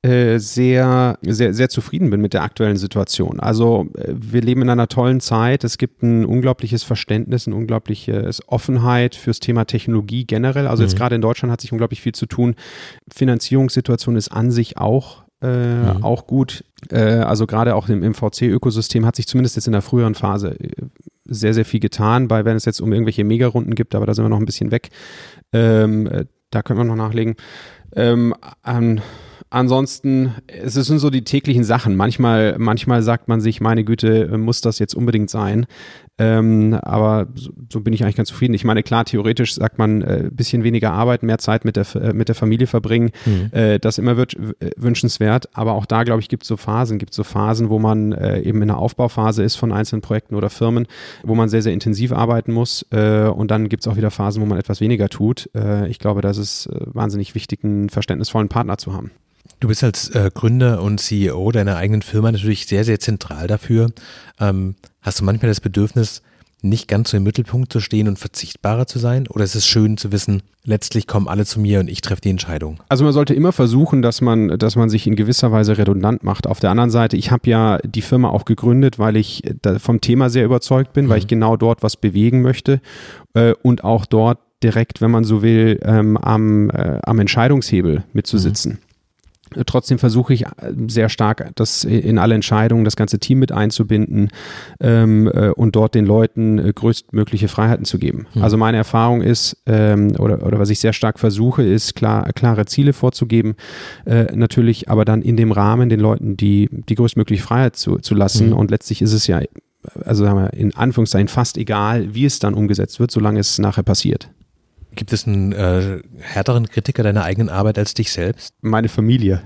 [0.05, 3.39] äh, sehr, sehr, sehr zufrieden bin mit der aktuellen Situation.
[3.39, 5.63] Also äh, wir leben in einer tollen Zeit.
[5.63, 10.67] Es gibt ein unglaubliches Verständnis, eine unglaubliche Offenheit fürs Thema Technologie generell.
[10.67, 10.89] Also mhm.
[10.89, 12.55] jetzt gerade in Deutschland hat sich unglaublich viel zu tun.
[13.13, 16.03] Finanzierungssituation ist an sich auch äh, mhm.
[16.03, 16.63] auch gut.
[16.89, 20.71] Äh, also gerade auch im, VC-Ökosystem hat sich zumindest jetzt in der früheren Phase äh,
[21.25, 24.25] sehr, sehr viel getan, bei wenn es jetzt um irgendwelche Megarunden gibt, aber da sind
[24.25, 24.89] wir noch ein bisschen weg.
[25.51, 27.35] Ähm, äh, da können wir noch nachlegen.
[27.95, 29.01] Ähm, an,
[29.49, 31.95] ansonsten, es sind so die täglichen Sachen.
[31.95, 35.65] Manchmal, manchmal sagt man sich, meine Güte, muss das jetzt unbedingt sein?
[36.17, 38.53] Ähm, aber so, so, bin ich eigentlich ganz zufrieden.
[38.53, 42.13] Ich meine, klar, theoretisch sagt man, äh, bisschen weniger Arbeit, mehr Zeit mit der, äh,
[42.13, 43.11] mit der Familie verbringen.
[43.25, 43.49] Mhm.
[43.51, 44.37] Äh, das immer wird,
[44.77, 45.49] wünschenswert.
[45.53, 46.99] Aber auch da, glaube ich, gibt es so Phasen.
[46.99, 50.35] Gibt es so Phasen, wo man äh, eben in der Aufbauphase ist von einzelnen Projekten
[50.35, 50.87] oder Firmen,
[51.23, 52.85] wo man sehr, sehr intensiv arbeiten muss.
[52.91, 55.49] Äh, und dann gibt es auch wieder Phasen, wo man etwas weniger tut.
[55.53, 59.11] Äh, ich glaube, das ist wahnsinnig wichtig, einen verständnisvollen Partner zu haben.
[59.59, 63.91] Du bist als äh, Gründer und CEO deiner eigenen Firma natürlich sehr, sehr zentral dafür.
[64.39, 66.21] Ähm, hast du manchmal das Bedürfnis,
[66.65, 69.27] nicht ganz so im Mittelpunkt zu stehen und verzichtbarer zu sein?
[69.27, 72.29] Oder ist es schön zu wissen, letztlich kommen alle zu mir und ich treffe die
[72.29, 72.79] Entscheidung?
[72.89, 76.47] Also man sollte immer versuchen, dass man, dass man sich in gewisser Weise redundant macht.
[76.47, 79.43] Auf der anderen Seite, ich habe ja die Firma auch gegründet, weil ich
[79.77, 81.09] vom Thema sehr überzeugt bin, mhm.
[81.09, 82.81] weil ich genau dort was bewegen möchte
[83.33, 88.73] äh, und auch dort direkt, wenn man so will, ähm, am, äh, am Entscheidungshebel mitzusitzen.
[88.73, 88.84] Mhm.
[89.65, 90.47] Trotzdem versuche ich äh,
[90.87, 94.29] sehr stark, das in alle Entscheidungen, das ganze Team mit einzubinden
[94.79, 98.27] ähm, äh, und dort den Leuten äh, größtmögliche Freiheiten zu geben.
[98.33, 98.43] Mhm.
[98.43, 102.65] Also meine Erfahrung ist, ähm, oder, oder was ich sehr stark versuche, ist klar, klare
[102.65, 103.55] Ziele vorzugeben,
[104.05, 108.15] äh, natürlich, aber dann in dem Rahmen den Leuten die, die größtmögliche Freiheit zu, zu
[108.15, 108.47] lassen.
[108.47, 108.53] Mhm.
[108.53, 109.41] Und letztlich ist es ja,
[110.03, 113.83] also sagen wir, in Anführungszeichen fast egal, wie es dann umgesetzt wird, solange es nachher
[113.83, 114.29] passiert.
[114.95, 118.53] Gibt es einen äh, härteren Kritiker deiner eigenen Arbeit als dich selbst?
[118.61, 119.41] Meine Familie.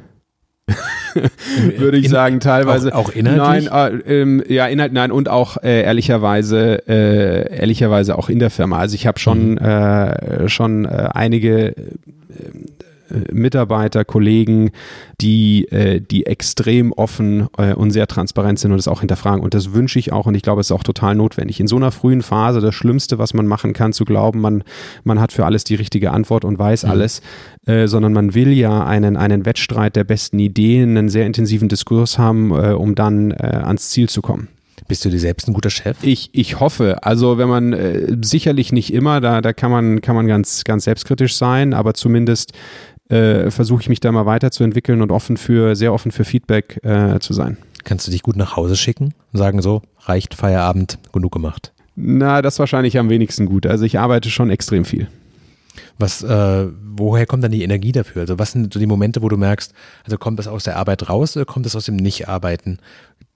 [1.78, 2.94] Würde ich In, sagen, teilweise.
[2.94, 3.70] Auch, auch inhaltlich?
[3.72, 8.52] Nein, äh, ähm, ja, Inhalt, nein, und auch äh, ehrlicherweise, äh, ehrlicherweise auch in der
[8.52, 8.78] Firma.
[8.78, 9.58] Also ich habe schon, mhm.
[9.58, 11.74] Äh, schon äh, einige
[13.32, 14.72] Mitarbeiter, Kollegen,
[15.22, 19.41] die, äh, die extrem offen äh, und sehr transparent sind und das auch hinterfragen.
[19.43, 21.60] Und das wünsche ich auch und ich glaube, es ist auch total notwendig.
[21.60, 24.63] In so einer frühen Phase das Schlimmste, was man machen kann, zu glauben, man,
[25.04, 26.91] man hat für alles die richtige Antwort und weiß mhm.
[26.91, 27.22] alles,
[27.65, 32.17] äh, sondern man will ja einen, einen Wettstreit der besten Ideen, einen sehr intensiven Diskurs
[32.17, 34.48] haben, äh, um dann äh, ans Ziel zu kommen.
[34.88, 35.98] Bist du dir selbst ein guter Chef?
[36.02, 37.04] Ich, ich hoffe.
[37.04, 40.86] Also wenn man äh, sicherlich nicht immer, da, da kann man, kann man ganz, ganz
[40.86, 42.54] selbstkritisch sein, aber zumindest
[43.10, 47.19] äh, versuche ich mich da mal weiterzuentwickeln und offen für, sehr offen für Feedback äh,
[47.19, 47.58] zu sein.
[47.84, 51.74] Kannst du dich gut nach Hause schicken und sagen so, reicht Feierabend, genug gemacht?
[51.95, 53.65] Na, das wahrscheinlich am wenigsten gut.
[53.65, 55.08] Also ich arbeite schon extrem viel.
[55.98, 58.22] Was, äh, woher kommt dann die Energie dafür?
[58.22, 59.74] Also was sind so die Momente, wo du merkst,
[60.06, 62.80] also kommt das aus der Arbeit raus oder kommt das aus dem Nicht-Arbeiten,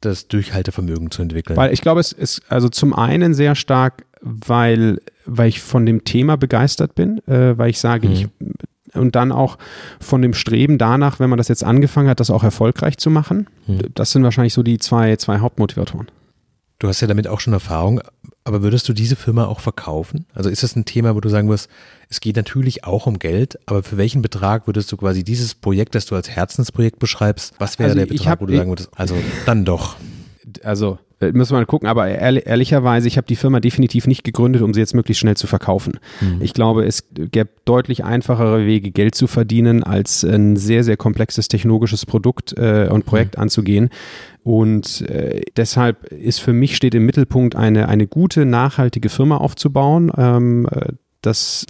[0.02, 1.58] das Durchhaltevermögen zu entwickeln?
[1.58, 6.06] Weil ich glaube, es ist also zum einen sehr stark, weil, weil ich von dem
[6.06, 8.14] Thema begeistert bin, äh, weil ich sage, mhm.
[8.14, 8.28] ich
[8.94, 9.58] und dann auch
[10.00, 13.48] von dem Streben danach, wenn man das jetzt angefangen hat, das auch erfolgreich zu machen.
[13.68, 13.82] Mhm.
[13.94, 16.08] Das sind wahrscheinlich so die zwei, zwei Hauptmotivatoren.
[16.80, 18.02] Du hast ja damit auch schon Erfahrung,
[18.44, 20.26] aber würdest du diese Firma auch verkaufen?
[20.34, 21.70] Also ist das ein Thema, wo du sagen wirst,
[22.10, 25.96] es geht natürlich auch um Geld, aber für welchen Betrag würdest du quasi dieses Projekt,
[25.96, 28.90] das du als Herzensprojekt beschreibst, was wäre also der Betrag, hab, wo du sagen würdest,
[28.96, 29.96] also dann doch?
[30.64, 31.00] Also
[31.32, 34.80] müssen wir mal gucken, aber ehrlicherweise, ich habe die Firma definitiv nicht gegründet, um sie
[34.80, 36.00] jetzt möglichst schnell zu verkaufen.
[36.22, 36.42] Mhm.
[36.42, 41.48] Ich glaube, es gäbe deutlich einfachere Wege, Geld zu verdienen, als ein sehr, sehr komplexes
[41.48, 43.44] technologisches Produkt äh, und Projekt mhm.
[43.44, 43.90] anzugehen.
[44.44, 50.12] Und äh, deshalb ist für mich steht im Mittelpunkt eine, eine gute, nachhaltige Firma aufzubauen.
[50.18, 51.66] Ähm, äh, das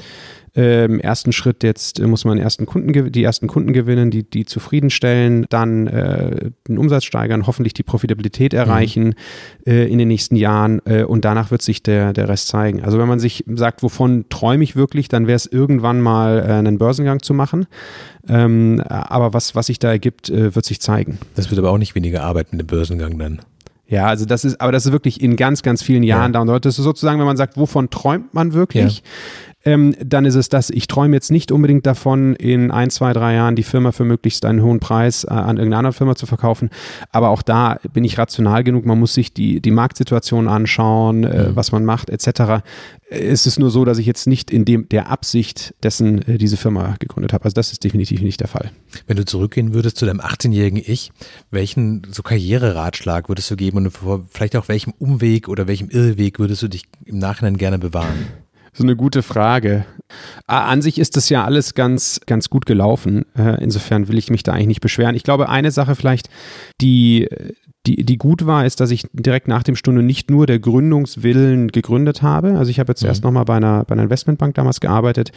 [0.55, 4.23] äh, Im ersten Schritt jetzt äh, muss man ersten Kunden, die ersten Kunden gewinnen, die,
[4.23, 8.59] die zufriedenstellen, dann äh, den Umsatz steigern, hoffentlich die Profitabilität mhm.
[8.59, 9.13] erreichen mhm.
[9.65, 12.83] äh, in den nächsten Jahren äh, und danach wird sich der, der Rest zeigen.
[12.83, 16.51] Also wenn man sich sagt, wovon träume ich wirklich, dann wäre es irgendwann mal äh,
[16.51, 17.65] einen Börsengang zu machen.
[18.27, 21.17] Ähm, aber was, was sich da ergibt, wird sich zeigen.
[21.35, 23.41] Das wird aber auch nicht weniger Arbeit mit dem Börsengang dann.
[23.87, 26.43] Ja, also das ist, aber das ist wirklich in ganz, ganz vielen Jahren ja.
[26.45, 26.53] da.
[26.53, 29.03] Und das ist sozusagen, wenn man sagt, wovon träumt man wirklich?
[29.65, 30.69] Ähm, dann ist es das.
[30.69, 34.43] Ich träume jetzt nicht unbedingt davon, in ein, zwei, drei Jahren die Firma für möglichst
[34.45, 36.69] einen hohen Preis äh, an irgendeine andere Firma zu verkaufen.
[37.11, 38.85] Aber auch da bin ich rational genug.
[38.85, 41.55] Man muss sich die, die Marktsituation anschauen, äh, mhm.
[41.55, 42.63] was man macht, etc.
[43.09, 46.57] Es ist nur so, dass ich jetzt nicht in dem, der Absicht dessen äh, diese
[46.57, 47.45] Firma gegründet habe.
[47.45, 48.71] Also das ist definitiv nicht der Fall.
[49.07, 51.13] Wenn du zurückgehen würdest zu deinem 18-jährigen Ich,
[51.51, 53.93] welchen so Karriereratschlag würdest du geben und
[54.29, 58.27] vielleicht auch welchem Umweg oder welchem Irrweg würdest du dich im Nachhinein gerne bewahren?
[58.73, 59.85] So eine gute Frage.
[60.47, 63.25] An sich ist das ja alles ganz, ganz gut gelaufen.
[63.37, 65.15] Äh, insofern will ich mich da eigentlich nicht beschweren.
[65.15, 66.29] Ich glaube, eine Sache vielleicht,
[66.81, 67.29] die,
[67.85, 71.67] die, die gut war, ist, dass ich direkt nach dem Stunde nicht nur der Gründungswillen
[71.67, 72.57] gegründet habe.
[72.57, 73.09] Also ich habe jetzt mhm.
[73.09, 75.33] erst nochmal bei einer, bei einer Investmentbank damals gearbeitet.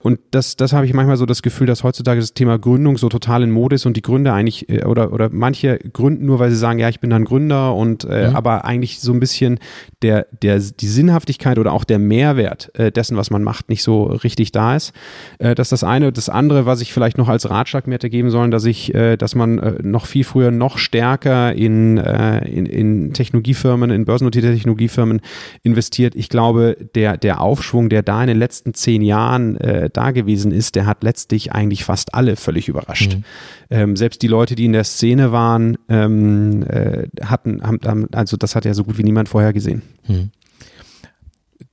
[0.00, 3.08] Und das, das habe ich manchmal so das Gefühl, dass heutzutage das Thema Gründung so
[3.08, 6.50] total in Mode ist und die Gründer eigentlich, äh, oder, oder manche gründen nur, weil
[6.50, 8.36] sie sagen, ja, ich bin dann Gründer und äh, mhm.
[8.36, 9.58] aber eigentlich so ein bisschen
[10.02, 14.04] der, der, die Sinnhaftigkeit oder auch der Mehrwert äh, dessen, was man macht, nicht so
[14.04, 14.92] richtig da ist.
[15.40, 16.12] Äh, das ist das eine.
[16.12, 19.16] Das andere, was ich vielleicht noch als Ratschlag mir hätte geben sollen, dass ich, äh,
[19.16, 24.52] dass man äh, noch viel früher noch stärker in äh, in, in Technologiefirmen, in börsennotierte
[24.52, 25.20] Technologiefirmen
[25.62, 26.14] investiert.
[26.14, 30.52] Ich glaube, der, der Aufschwung, der da in den letzten zehn Jahren äh, da gewesen
[30.52, 33.14] ist, der hat letztlich eigentlich fast alle völlig überrascht.
[33.14, 33.24] Mhm.
[33.70, 38.54] Ähm, selbst die Leute, die in der Szene waren, ähm, äh, hatten, haben, also das
[38.54, 39.82] hat ja so gut wie niemand vorher gesehen.
[40.06, 40.30] Mhm.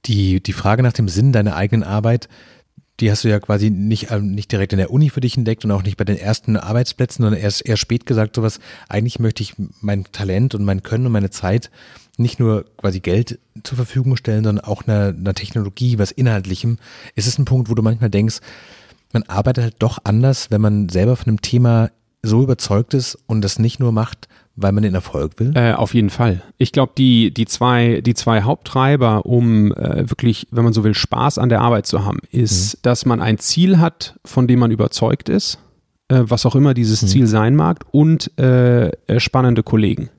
[0.06, 2.30] Die, die Frage nach dem Sinn deiner eigenen Arbeit
[2.99, 5.65] die hast du ja quasi nicht, äh, nicht direkt in der Uni für dich entdeckt
[5.65, 9.43] und auch nicht bei den ersten Arbeitsplätzen, sondern erst eher spät gesagt, sowas, eigentlich möchte
[9.43, 11.71] ich mein Talent und mein Können und meine Zeit
[12.17, 16.77] nicht nur quasi Geld zur Verfügung stellen, sondern auch einer, einer Technologie, was Inhaltlichem.
[17.15, 18.39] Ist es ein Punkt, wo du manchmal denkst,
[19.12, 23.41] man arbeitet halt doch anders, wenn man selber von einem Thema so überzeugt ist und
[23.41, 25.51] das nicht nur macht, weil man den Erfolg will?
[25.55, 26.41] Äh, auf jeden Fall.
[26.57, 30.93] Ich glaube, die, die, zwei, die zwei Haupttreiber, um äh, wirklich, wenn man so will,
[30.93, 32.79] Spaß an der Arbeit zu haben, ist, mhm.
[32.83, 35.59] dass man ein Ziel hat, von dem man überzeugt ist,
[36.07, 37.07] äh, was auch immer dieses mhm.
[37.07, 40.09] Ziel sein mag, und äh, äh, spannende Kollegen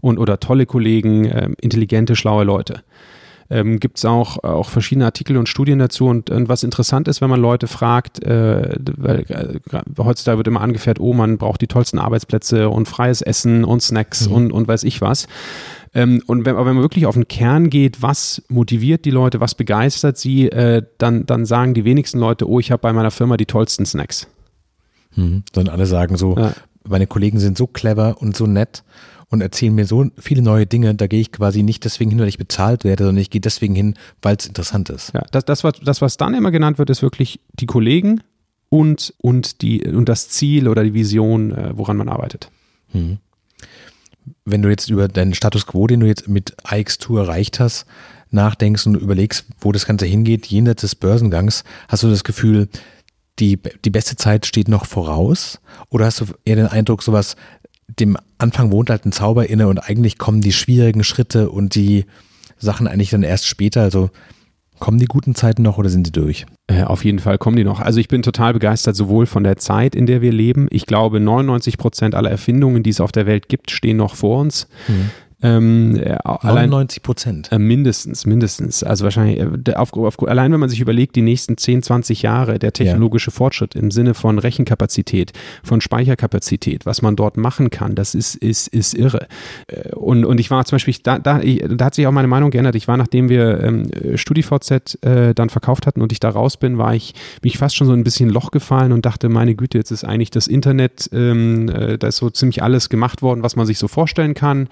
[0.00, 2.82] und oder tolle Kollegen, äh, intelligente, schlaue Leute
[3.50, 6.06] ähm, gibt es auch, auch verschiedene Artikel und Studien dazu.
[6.06, 10.60] Und, und was interessant ist, wenn man Leute fragt, äh, weil äh, heutzutage wird immer
[10.60, 14.34] angefährt, oh, man braucht die tollsten Arbeitsplätze und freies Essen und Snacks mhm.
[14.34, 15.26] und, und weiß ich was.
[15.94, 19.40] Ähm, und wenn, aber wenn man wirklich auf den Kern geht, was motiviert die Leute,
[19.40, 23.10] was begeistert sie, äh, dann, dann sagen die wenigsten Leute, oh, ich habe bei meiner
[23.10, 24.26] Firma die tollsten Snacks.
[25.14, 25.44] Mhm.
[25.54, 26.52] Sondern alle sagen so, ja.
[26.88, 28.82] meine Kollegen sind so clever und so nett
[29.28, 32.28] und erzählen mir so viele neue Dinge, da gehe ich quasi nicht deswegen hin, weil
[32.28, 35.12] ich bezahlt werde, sondern ich gehe deswegen hin, weil es interessant ist.
[35.14, 38.20] Ja, das, das, was, das, was dann immer genannt wird, ist wirklich die Kollegen
[38.68, 42.50] und, und, die, und das Ziel oder die Vision, äh, woran man arbeitet.
[42.92, 43.18] Hm.
[44.44, 47.86] Wenn du jetzt über deinen Status quo, den du jetzt mit AX2 erreicht hast,
[48.30, 52.68] nachdenkst und überlegst, wo das Ganze hingeht, jenseits des Börsengangs, hast du das Gefühl,
[53.38, 55.60] die, die beste Zeit steht noch voraus?
[55.88, 57.36] Oder hast du eher den Eindruck, sowas,
[58.00, 62.06] dem Anfang wohnt halt ein Zauber inne und eigentlich kommen die schwierigen Schritte und die
[62.58, 63.82] Sachen eigentlich dann erst später?
[63.82, 64.10] Also
[64.80, 66.46] Kommen die guten Zeiten noch oder sind sie durch?
[66.66, 67.80] Äh, auf jeden Fall kommen die noch.
[67.80, 70.66] Also ich bin total begeistert sowohl von der Zeit, in der wir leben.
[70.70, 74.40] Ich glaube, 99 Prozent aller Erfindungen, die es auf der Welt gibt, stehen noch vor
[74.40, 74.68] uns.
[74.88, 75.10] Mhm.
[75.42, 77.52] Ähm, 99 Prozent.
[77.52, 78.82] Äh, mindestens, mindestens.
[78.82, 82.58] Also wahrscheinlich, äh, auf, auf, allein wenn man sich überlegt, die nächsten 10, 20 Jahre,
[82.58, 83.36] der technologische ja.
[83.36, 88.68] Fortschritt im Sinne von Rechenkapazität, von Speicherkapazität, was man dort machen kann, das ist, ist,
[88.68, 89.26] ist irre.
[89.66, 92.50] Äh, und, und ich war zum Beispiel, da, da, da hat sich auch meine Meinung
[92.50, 92.74] geändert.
[92.76, 96.78] Ich war, nachdem wir ähm, StudiVZ äh, dann verkauft hatten und ich da raus bin,
[96.78, 99.90] war ich mich fast schon so ein bisschen Loch gefallen und dachte, meine Güte, jetzt
[99.90, 103.66] ist eigentlich das Internet, ähm, äh, da ist so ziemlich alles gemacht worden, was man
[103.66, 104.68] sich so vorstellen kann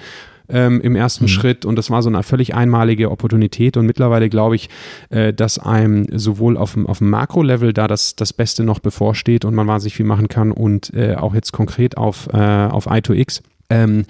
[0.49, 1.29] ähm, im ersten mhm.
[1.29, 1.65] Schritt.
[1.65, 3.77] Und das war so eine völlig einmalige Opportunität.
[3.77, 4.69] Und mittlerweile glaube ich,
[5.11, 9.45] äh, dass einem sowohl auf dem, auf dem Makro-Level da das, das Beste noch bevorsteht
[9.45, 13.43] und man wahnsinnig viel machen kann und äh, auch jetzt konkret auf, äh, auf I2X
[13.73, 14.05] ähm,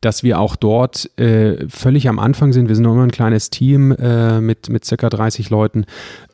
[0.00, 2.68] dass wir auch dort äh, völlig am Anfang sind.
[2.68, 5.84] Wir sind noch immer ein kleines Team äh, mit, mit circa 30 Leuten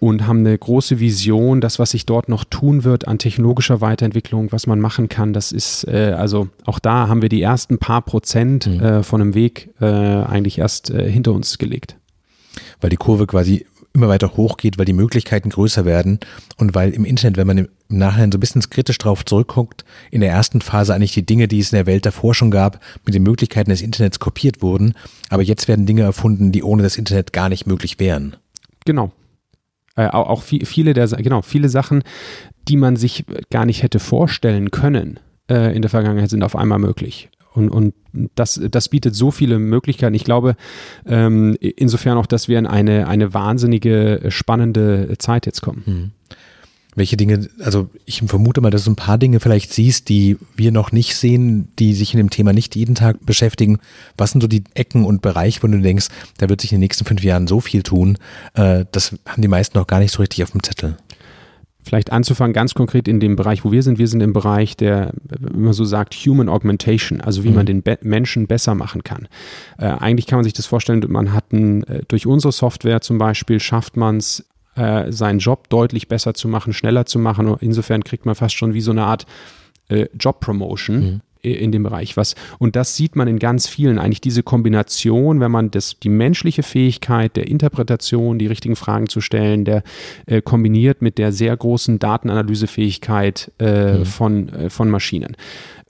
[0.00, 1.60] und haben eine große Vision.
[1.60, 5.52] Das, was sich dort noch tun wird an technologischer Weiterentwicklung, was man machen kann, das
[5.52, 8.80] ist, äh, also auch da haben wir die ersten paar Prozent mhm.
[8.80, 11.96] Äh, von einem Weg äh, eigentlich erst äh, hinter uns gelegt.
[12.80, 16.18] Weil die Kurve quasi immer weiter hochgeht, weil die Möglichkeiten größer werden
[16.56, 20.20] und weil im Internet, wenn man im Nachhinein so ein bisschen kritisch drauf zurückguckt, in
[20.20, 23.14] der ersten Phase eigentlich die Dinge, die es in der Welt davor schon gab, mit
[23.14, 24.94] den Möglichkeiten des Internets kopiert wurden,
[25.30, 28.36] aber jetzt werden Dinge erfunden, die ohne das Internet gar nicht möglich wären.
[28.84, 29.12] Genau.
[29.96, 32.02] Äh, auch, auch viele der, genau, viele Sachen,
[32.66, 36.80] die man sich gar nicht hätte vorstellen können, äh, in der Vergangenheit sind auf einmal
[36.80, 37.30] möglich.
[37.54, 37.94] Und, und
[38.34, 40.14] das, das bietet so viele Möglichkeiten.
[40.14, 40.56] Ich glaube
[41.06, 45.82] ähm, insofern auch, dass wir in eine, eine wahnsinnige, spannende Zeit jetzt kommen.
[45.84, 46.10] Hm.
[46.96, 50.70] Welche Dinge, also ich vermute mal, dass du ein paar Dinge vielleicht siehst, die wir
[50.70, 53.78] noch nicht sehen, die sich in dem Thema nicht jeden Tag beschäftigen.
[54.16, 56.06] Was sind so die Ecken und Bereiche, wo du denkst,
[56.38, 58.18] da wird sich in den nächsten fünf Jahren so viel tun?
[58.54, 60.96] Äh, das haben die meisten noch gar nicht so richtig auf dem Zettel
[61.84, 63.98] vielleicht anzufangen, ganz konkret in dem Bereich, wo wir sind.
[63.98, 67.54] Wir sind im Bereich der, wie man so sagt, Human Augmentation, also wie mhm.
[67.54, 69.28] man den Be Menschen besser machen kann.
[69.78, 73.18] Äh, eigentlich kann man sich das vorstellen, man hat ein, äh, durch unsere Software zum
[73.18, 74.44] Beispiel schafft man es,
[74.76, 77.54] äh, seinen Job deutlich besser zu machen, schneller zu machen.
[77.60, 79.26] Insofern kriegt man fast schon wie so eine Art
[79.88, 80.96] äh, Job Promotion.
[80.96, 81.20] Mhm
[81.52, 82.16] in dem Bereich.
[82.16, 86.08] Was, und das sieht man in ganz vielen, eigentlich diese Kombination, wenn man das, die
[86.08, 89.82] menschliche Fähigkeit der Interpretation, die richtigen Fragen zu stellen, der
[90.26, 94.04] äh, kombiniert mit der sehr großen Datenanalysefähigkeit äh, mhm.
[94.04, 95.36] von, äh, von Maschinen.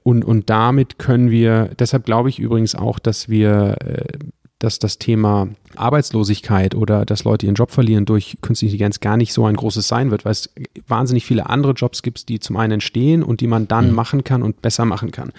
[0.02, 4.18] Und, und damit können wir, deshalb glaube ich übrigens auch, dass wir, äh,
[4.58, 9.32] dass das Thema Arbeitslosigkeit oder dass Leute ihren Job verlieren durch künstliche Intelligenz gar nicht
[9.32, 10.50] so ein großes sein wird, weil es
[10.86, 13.94] wahnsinnig viele andere Jobs gibt, die zum einen entstehen und die man dann mhm.
[13.94, 15.32] machen kann und besser machen kann.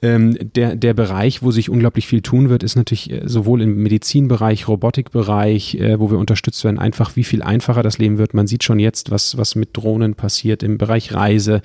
[0.00, 3.82] Ähm, der, der Bereich, wo sich unglaublich viel tun wird, ist natürlich äh, sowohl im
[3.82, 8.34] Medizinbereich, Robotikbereich, äh, wo wir unterstützt werden, einfach wie viel einfacher das Leben wird.
[8.34, 11.62] Man sieht schon jetzt, was, was mit Drohnen passiert im Bereich Reise,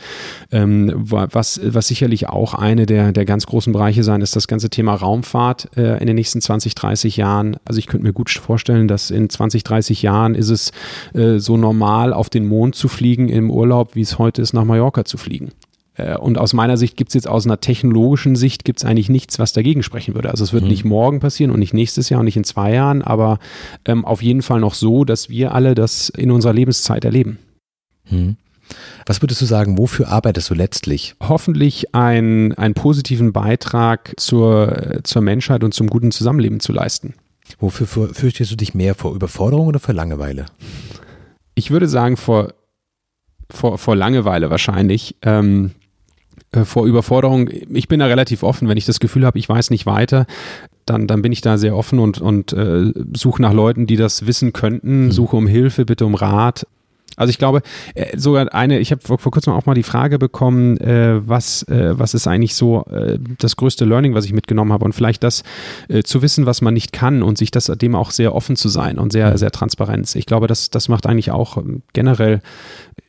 [0.52, 4.70] ähm, was, was sicherlich auch eine der, der ganz großen Bereiche sein ist, das ganze
[4.70, 7.58] Thema Raumfahrt äh, in den nächsten 20, 30 Jahren.
[7.65, 10.71] Also ich könnte mir gut vorstellen, dass in 20, 30 Jahren ist es
[11.13, 14.65] äh, so normal, auf den Mond zu fliegen im Urlaub, wie es heute ist, nach
[14.65, 15.51] Mallorca zu fliegen.
[15.97, 19.10] Äh, und aus meiner Sicht gibt es jetzt aus einer technologischen Sicht gibt es eigentlich
[19.10, 20.29] nichts, was dagegen sprechen würde.
[20.29, 20.69] Also es wird mhm.
[20.69, 23.39] nicht morgen passieren und nicht nächstes Jahr und nicht in zwei Jahren, aber
[23.86, 27.39] ähm, auf jeden Fall noch so, dass wir alle das in unserer Lebenszeit erleben.
[28.10, 28.38] Mhm.
[29.05, 31.15] Was würdest du sagen, wofür arbeitest du letztlich?
[31.21, 37.13] Hoffentlich ein, einen positiven Beitrag zur, zur Menschheit und zum guten Zusammenleben zu leisten.
[37.60, 40.45] Wofür fürchtest du dich mehr vor Überforderung oder vor Langeweile?
[41.55, 42.53] Ich würde sagen vor,
[43.49, 45.15] vor, vor Langeweile wahrscheinlich.
[45.23, 45.71] Ähm,
[46.51, 47.49] äh, vor Überforderung.
[47.49, 50.25] Ich bin da relativ offen, wenn ich das Gefühl habe, ich weiß nicht weiter,
[50.86, 54.25] dann, dann bin ich da sehr offen und, und äh, suche nach Leuten, die das
[54.25, 55.12] wissen könnten, mhm.
[55.12, 56.65] suche um Hilfe, bitte um Rat.
[57.17, 57.62] Also ich glaube,
[57.95, 61.63] äh, sogar eine, ich habe vor, vor, kurzem auch mal die Frage bekommen, äh, was,
[61.63, 65.23] äh, was ist eigentlich so äh, das größte Learning, was ich mitgenommen habe und vielleicht
[65.23, 65.43] das
[65.89, 68.69] äh, zu wissen, was man nicht kann und sich das dem auch sehr offen zu
[68.69, 70.15] sein und sehr, sehr transparent.
[70.15, 72.41] Ich glaube, das, das macht eigentlich auch ähm, generell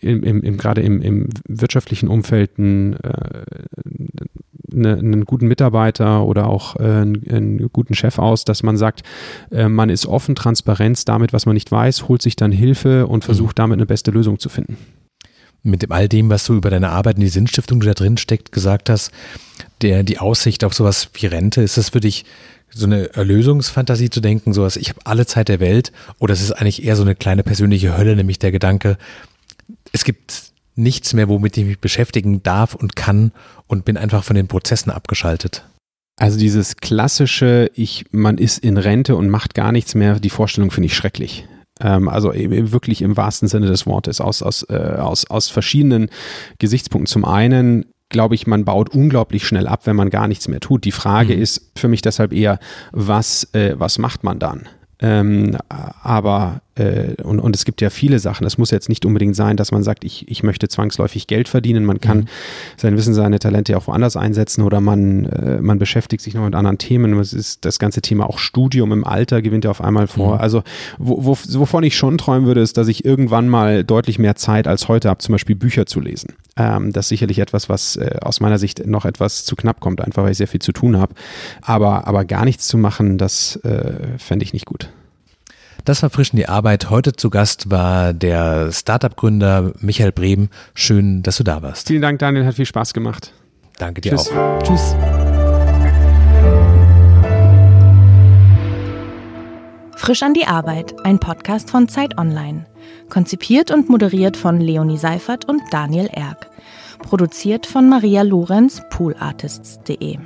[0.01, 3.45] im, im, im gerade im, im wirtschaftlichen Umfeld ein, äh,
[4.73, 9.03] eine, einen guten Mitarbeiter oder auch äh, einen, einen, guten Chef aus, dass man sagt,
[9.51, 13.25] äh, man ist offen, Transparenz damit, was man nicht weiß, holt sich dann Hilfe und
[13.25, 13.63] versucht mhm.
[13.63, 14.77] damit eine beste Lösung zu finden.
[15.63, 18.53] mit all dem, was du über deine Arbeit in die Sinnstiftung, die da drin steckt,
[18.53, 19.11] gesagt hast,
[19.83, 22.25] der, die Aussicht auf sowas wie Rente, ist das für dich
[22.71, 26.53] so eine Erlösungsfantasie zu denken, sowas, ich habe alle Zeit der Welt, oder es ist
[26.53, 28.99] eigentlich eher so eine kleine persönliche Hölle, nämlich der Gedanke,
[29.93, 33.33] es gibt nichts mehr, womit ich mich beschäftigen darf und kann
[33.67, 35.65] und bin einfach von den Prozessen abgeschaltet.
[36.17, 40.71] Also dieses klassische, ich, man ist in Rente und macht gar nichts mehr, die Vorstellung
[40.71, 41.47] finde ich schrecklich.
[41.81, 46.11] Ähm, also wirklich im wahrsten Sinne des Wortes, aus, aus, äh, aus, aus verschiedenen
[46.59, 47.07] Gesichtspunkten.
[47.07, 50.85] Zum einen glaube ich, man baut unglaublich schnell ab, wenn man gar nichts mehr tut.
[50.85, 51.43] Die Frage mhm.
[51.43, 52.59] ist für mich deshalb eher,
[52.93, 54.69] was, äh, was macht man dann?
[55.01, 58.47] Ähm, aber äh, und, und es gibt ja viele Sachen.
[58.47, 61.85] Es muss jetzt nicht unbedingt sein, dass man sagt, ich, ich möchte zwangsläufig Geld verdienen.
[61.85, 62.27] Man kann mhm.
[62.77, 66.55] sein Wissen, seine Talente auch woanders einsetzen oder man, äh, man beschäftigt sich noch mit
[66.55, 67.19] anderen Themen.
[67.19, 70.37] Es ist das ganze Thema auch Studium im Alter gewinnt ja auf einmal vor.
[70.37, 70.41] Mhm.
[70.41, 70.63] Also
[70.99, 74.69] wo, wo, wovon ich schon träumen würde, ist, dass ich irgendwann mal deutlich mehr Zeit
[74.69, 76.35] als heute habe, zum Beispiel Bücher zu lesen.
[76.57, 80.01] Ähm, das ist sicherlich etwas, was äh, aus meiner Sicht noch etwas zu knapp kommt,
[80.01, 81.15] einfach weil ich sehr viel zu tun habe.
[81.63, 84.91] Aber, aber gar nichts zu machen, das äh, fände ich nicht gut.
[85.89, 86.91] Das war frisch in die Arbeit.
[86.91, 90.51] Heute zu Gast war der Startup-Gründer Michael Brehm.
[90.75, 91.89] Schön, dass du da warst.
[91.89, 92.45] Vielen Dank, Daniel.
[92.45, 93.33] Hat viel Spaß gemacht.
[93.79, 94.31] Danke dir Tschüss.
[94.31, 94.63] auch.
[94.63, 94.95] Tschüss.
[99.97, 102.67] Frisch an die Arbeit, ein Podcast von Zeit Online.
[103.09, 106.51] Konzipiert und moderiert von Leonie Seifert und Daniel Erck.
[106.99, 110.19] Produziert von Maria Lorenz, poolartists.de.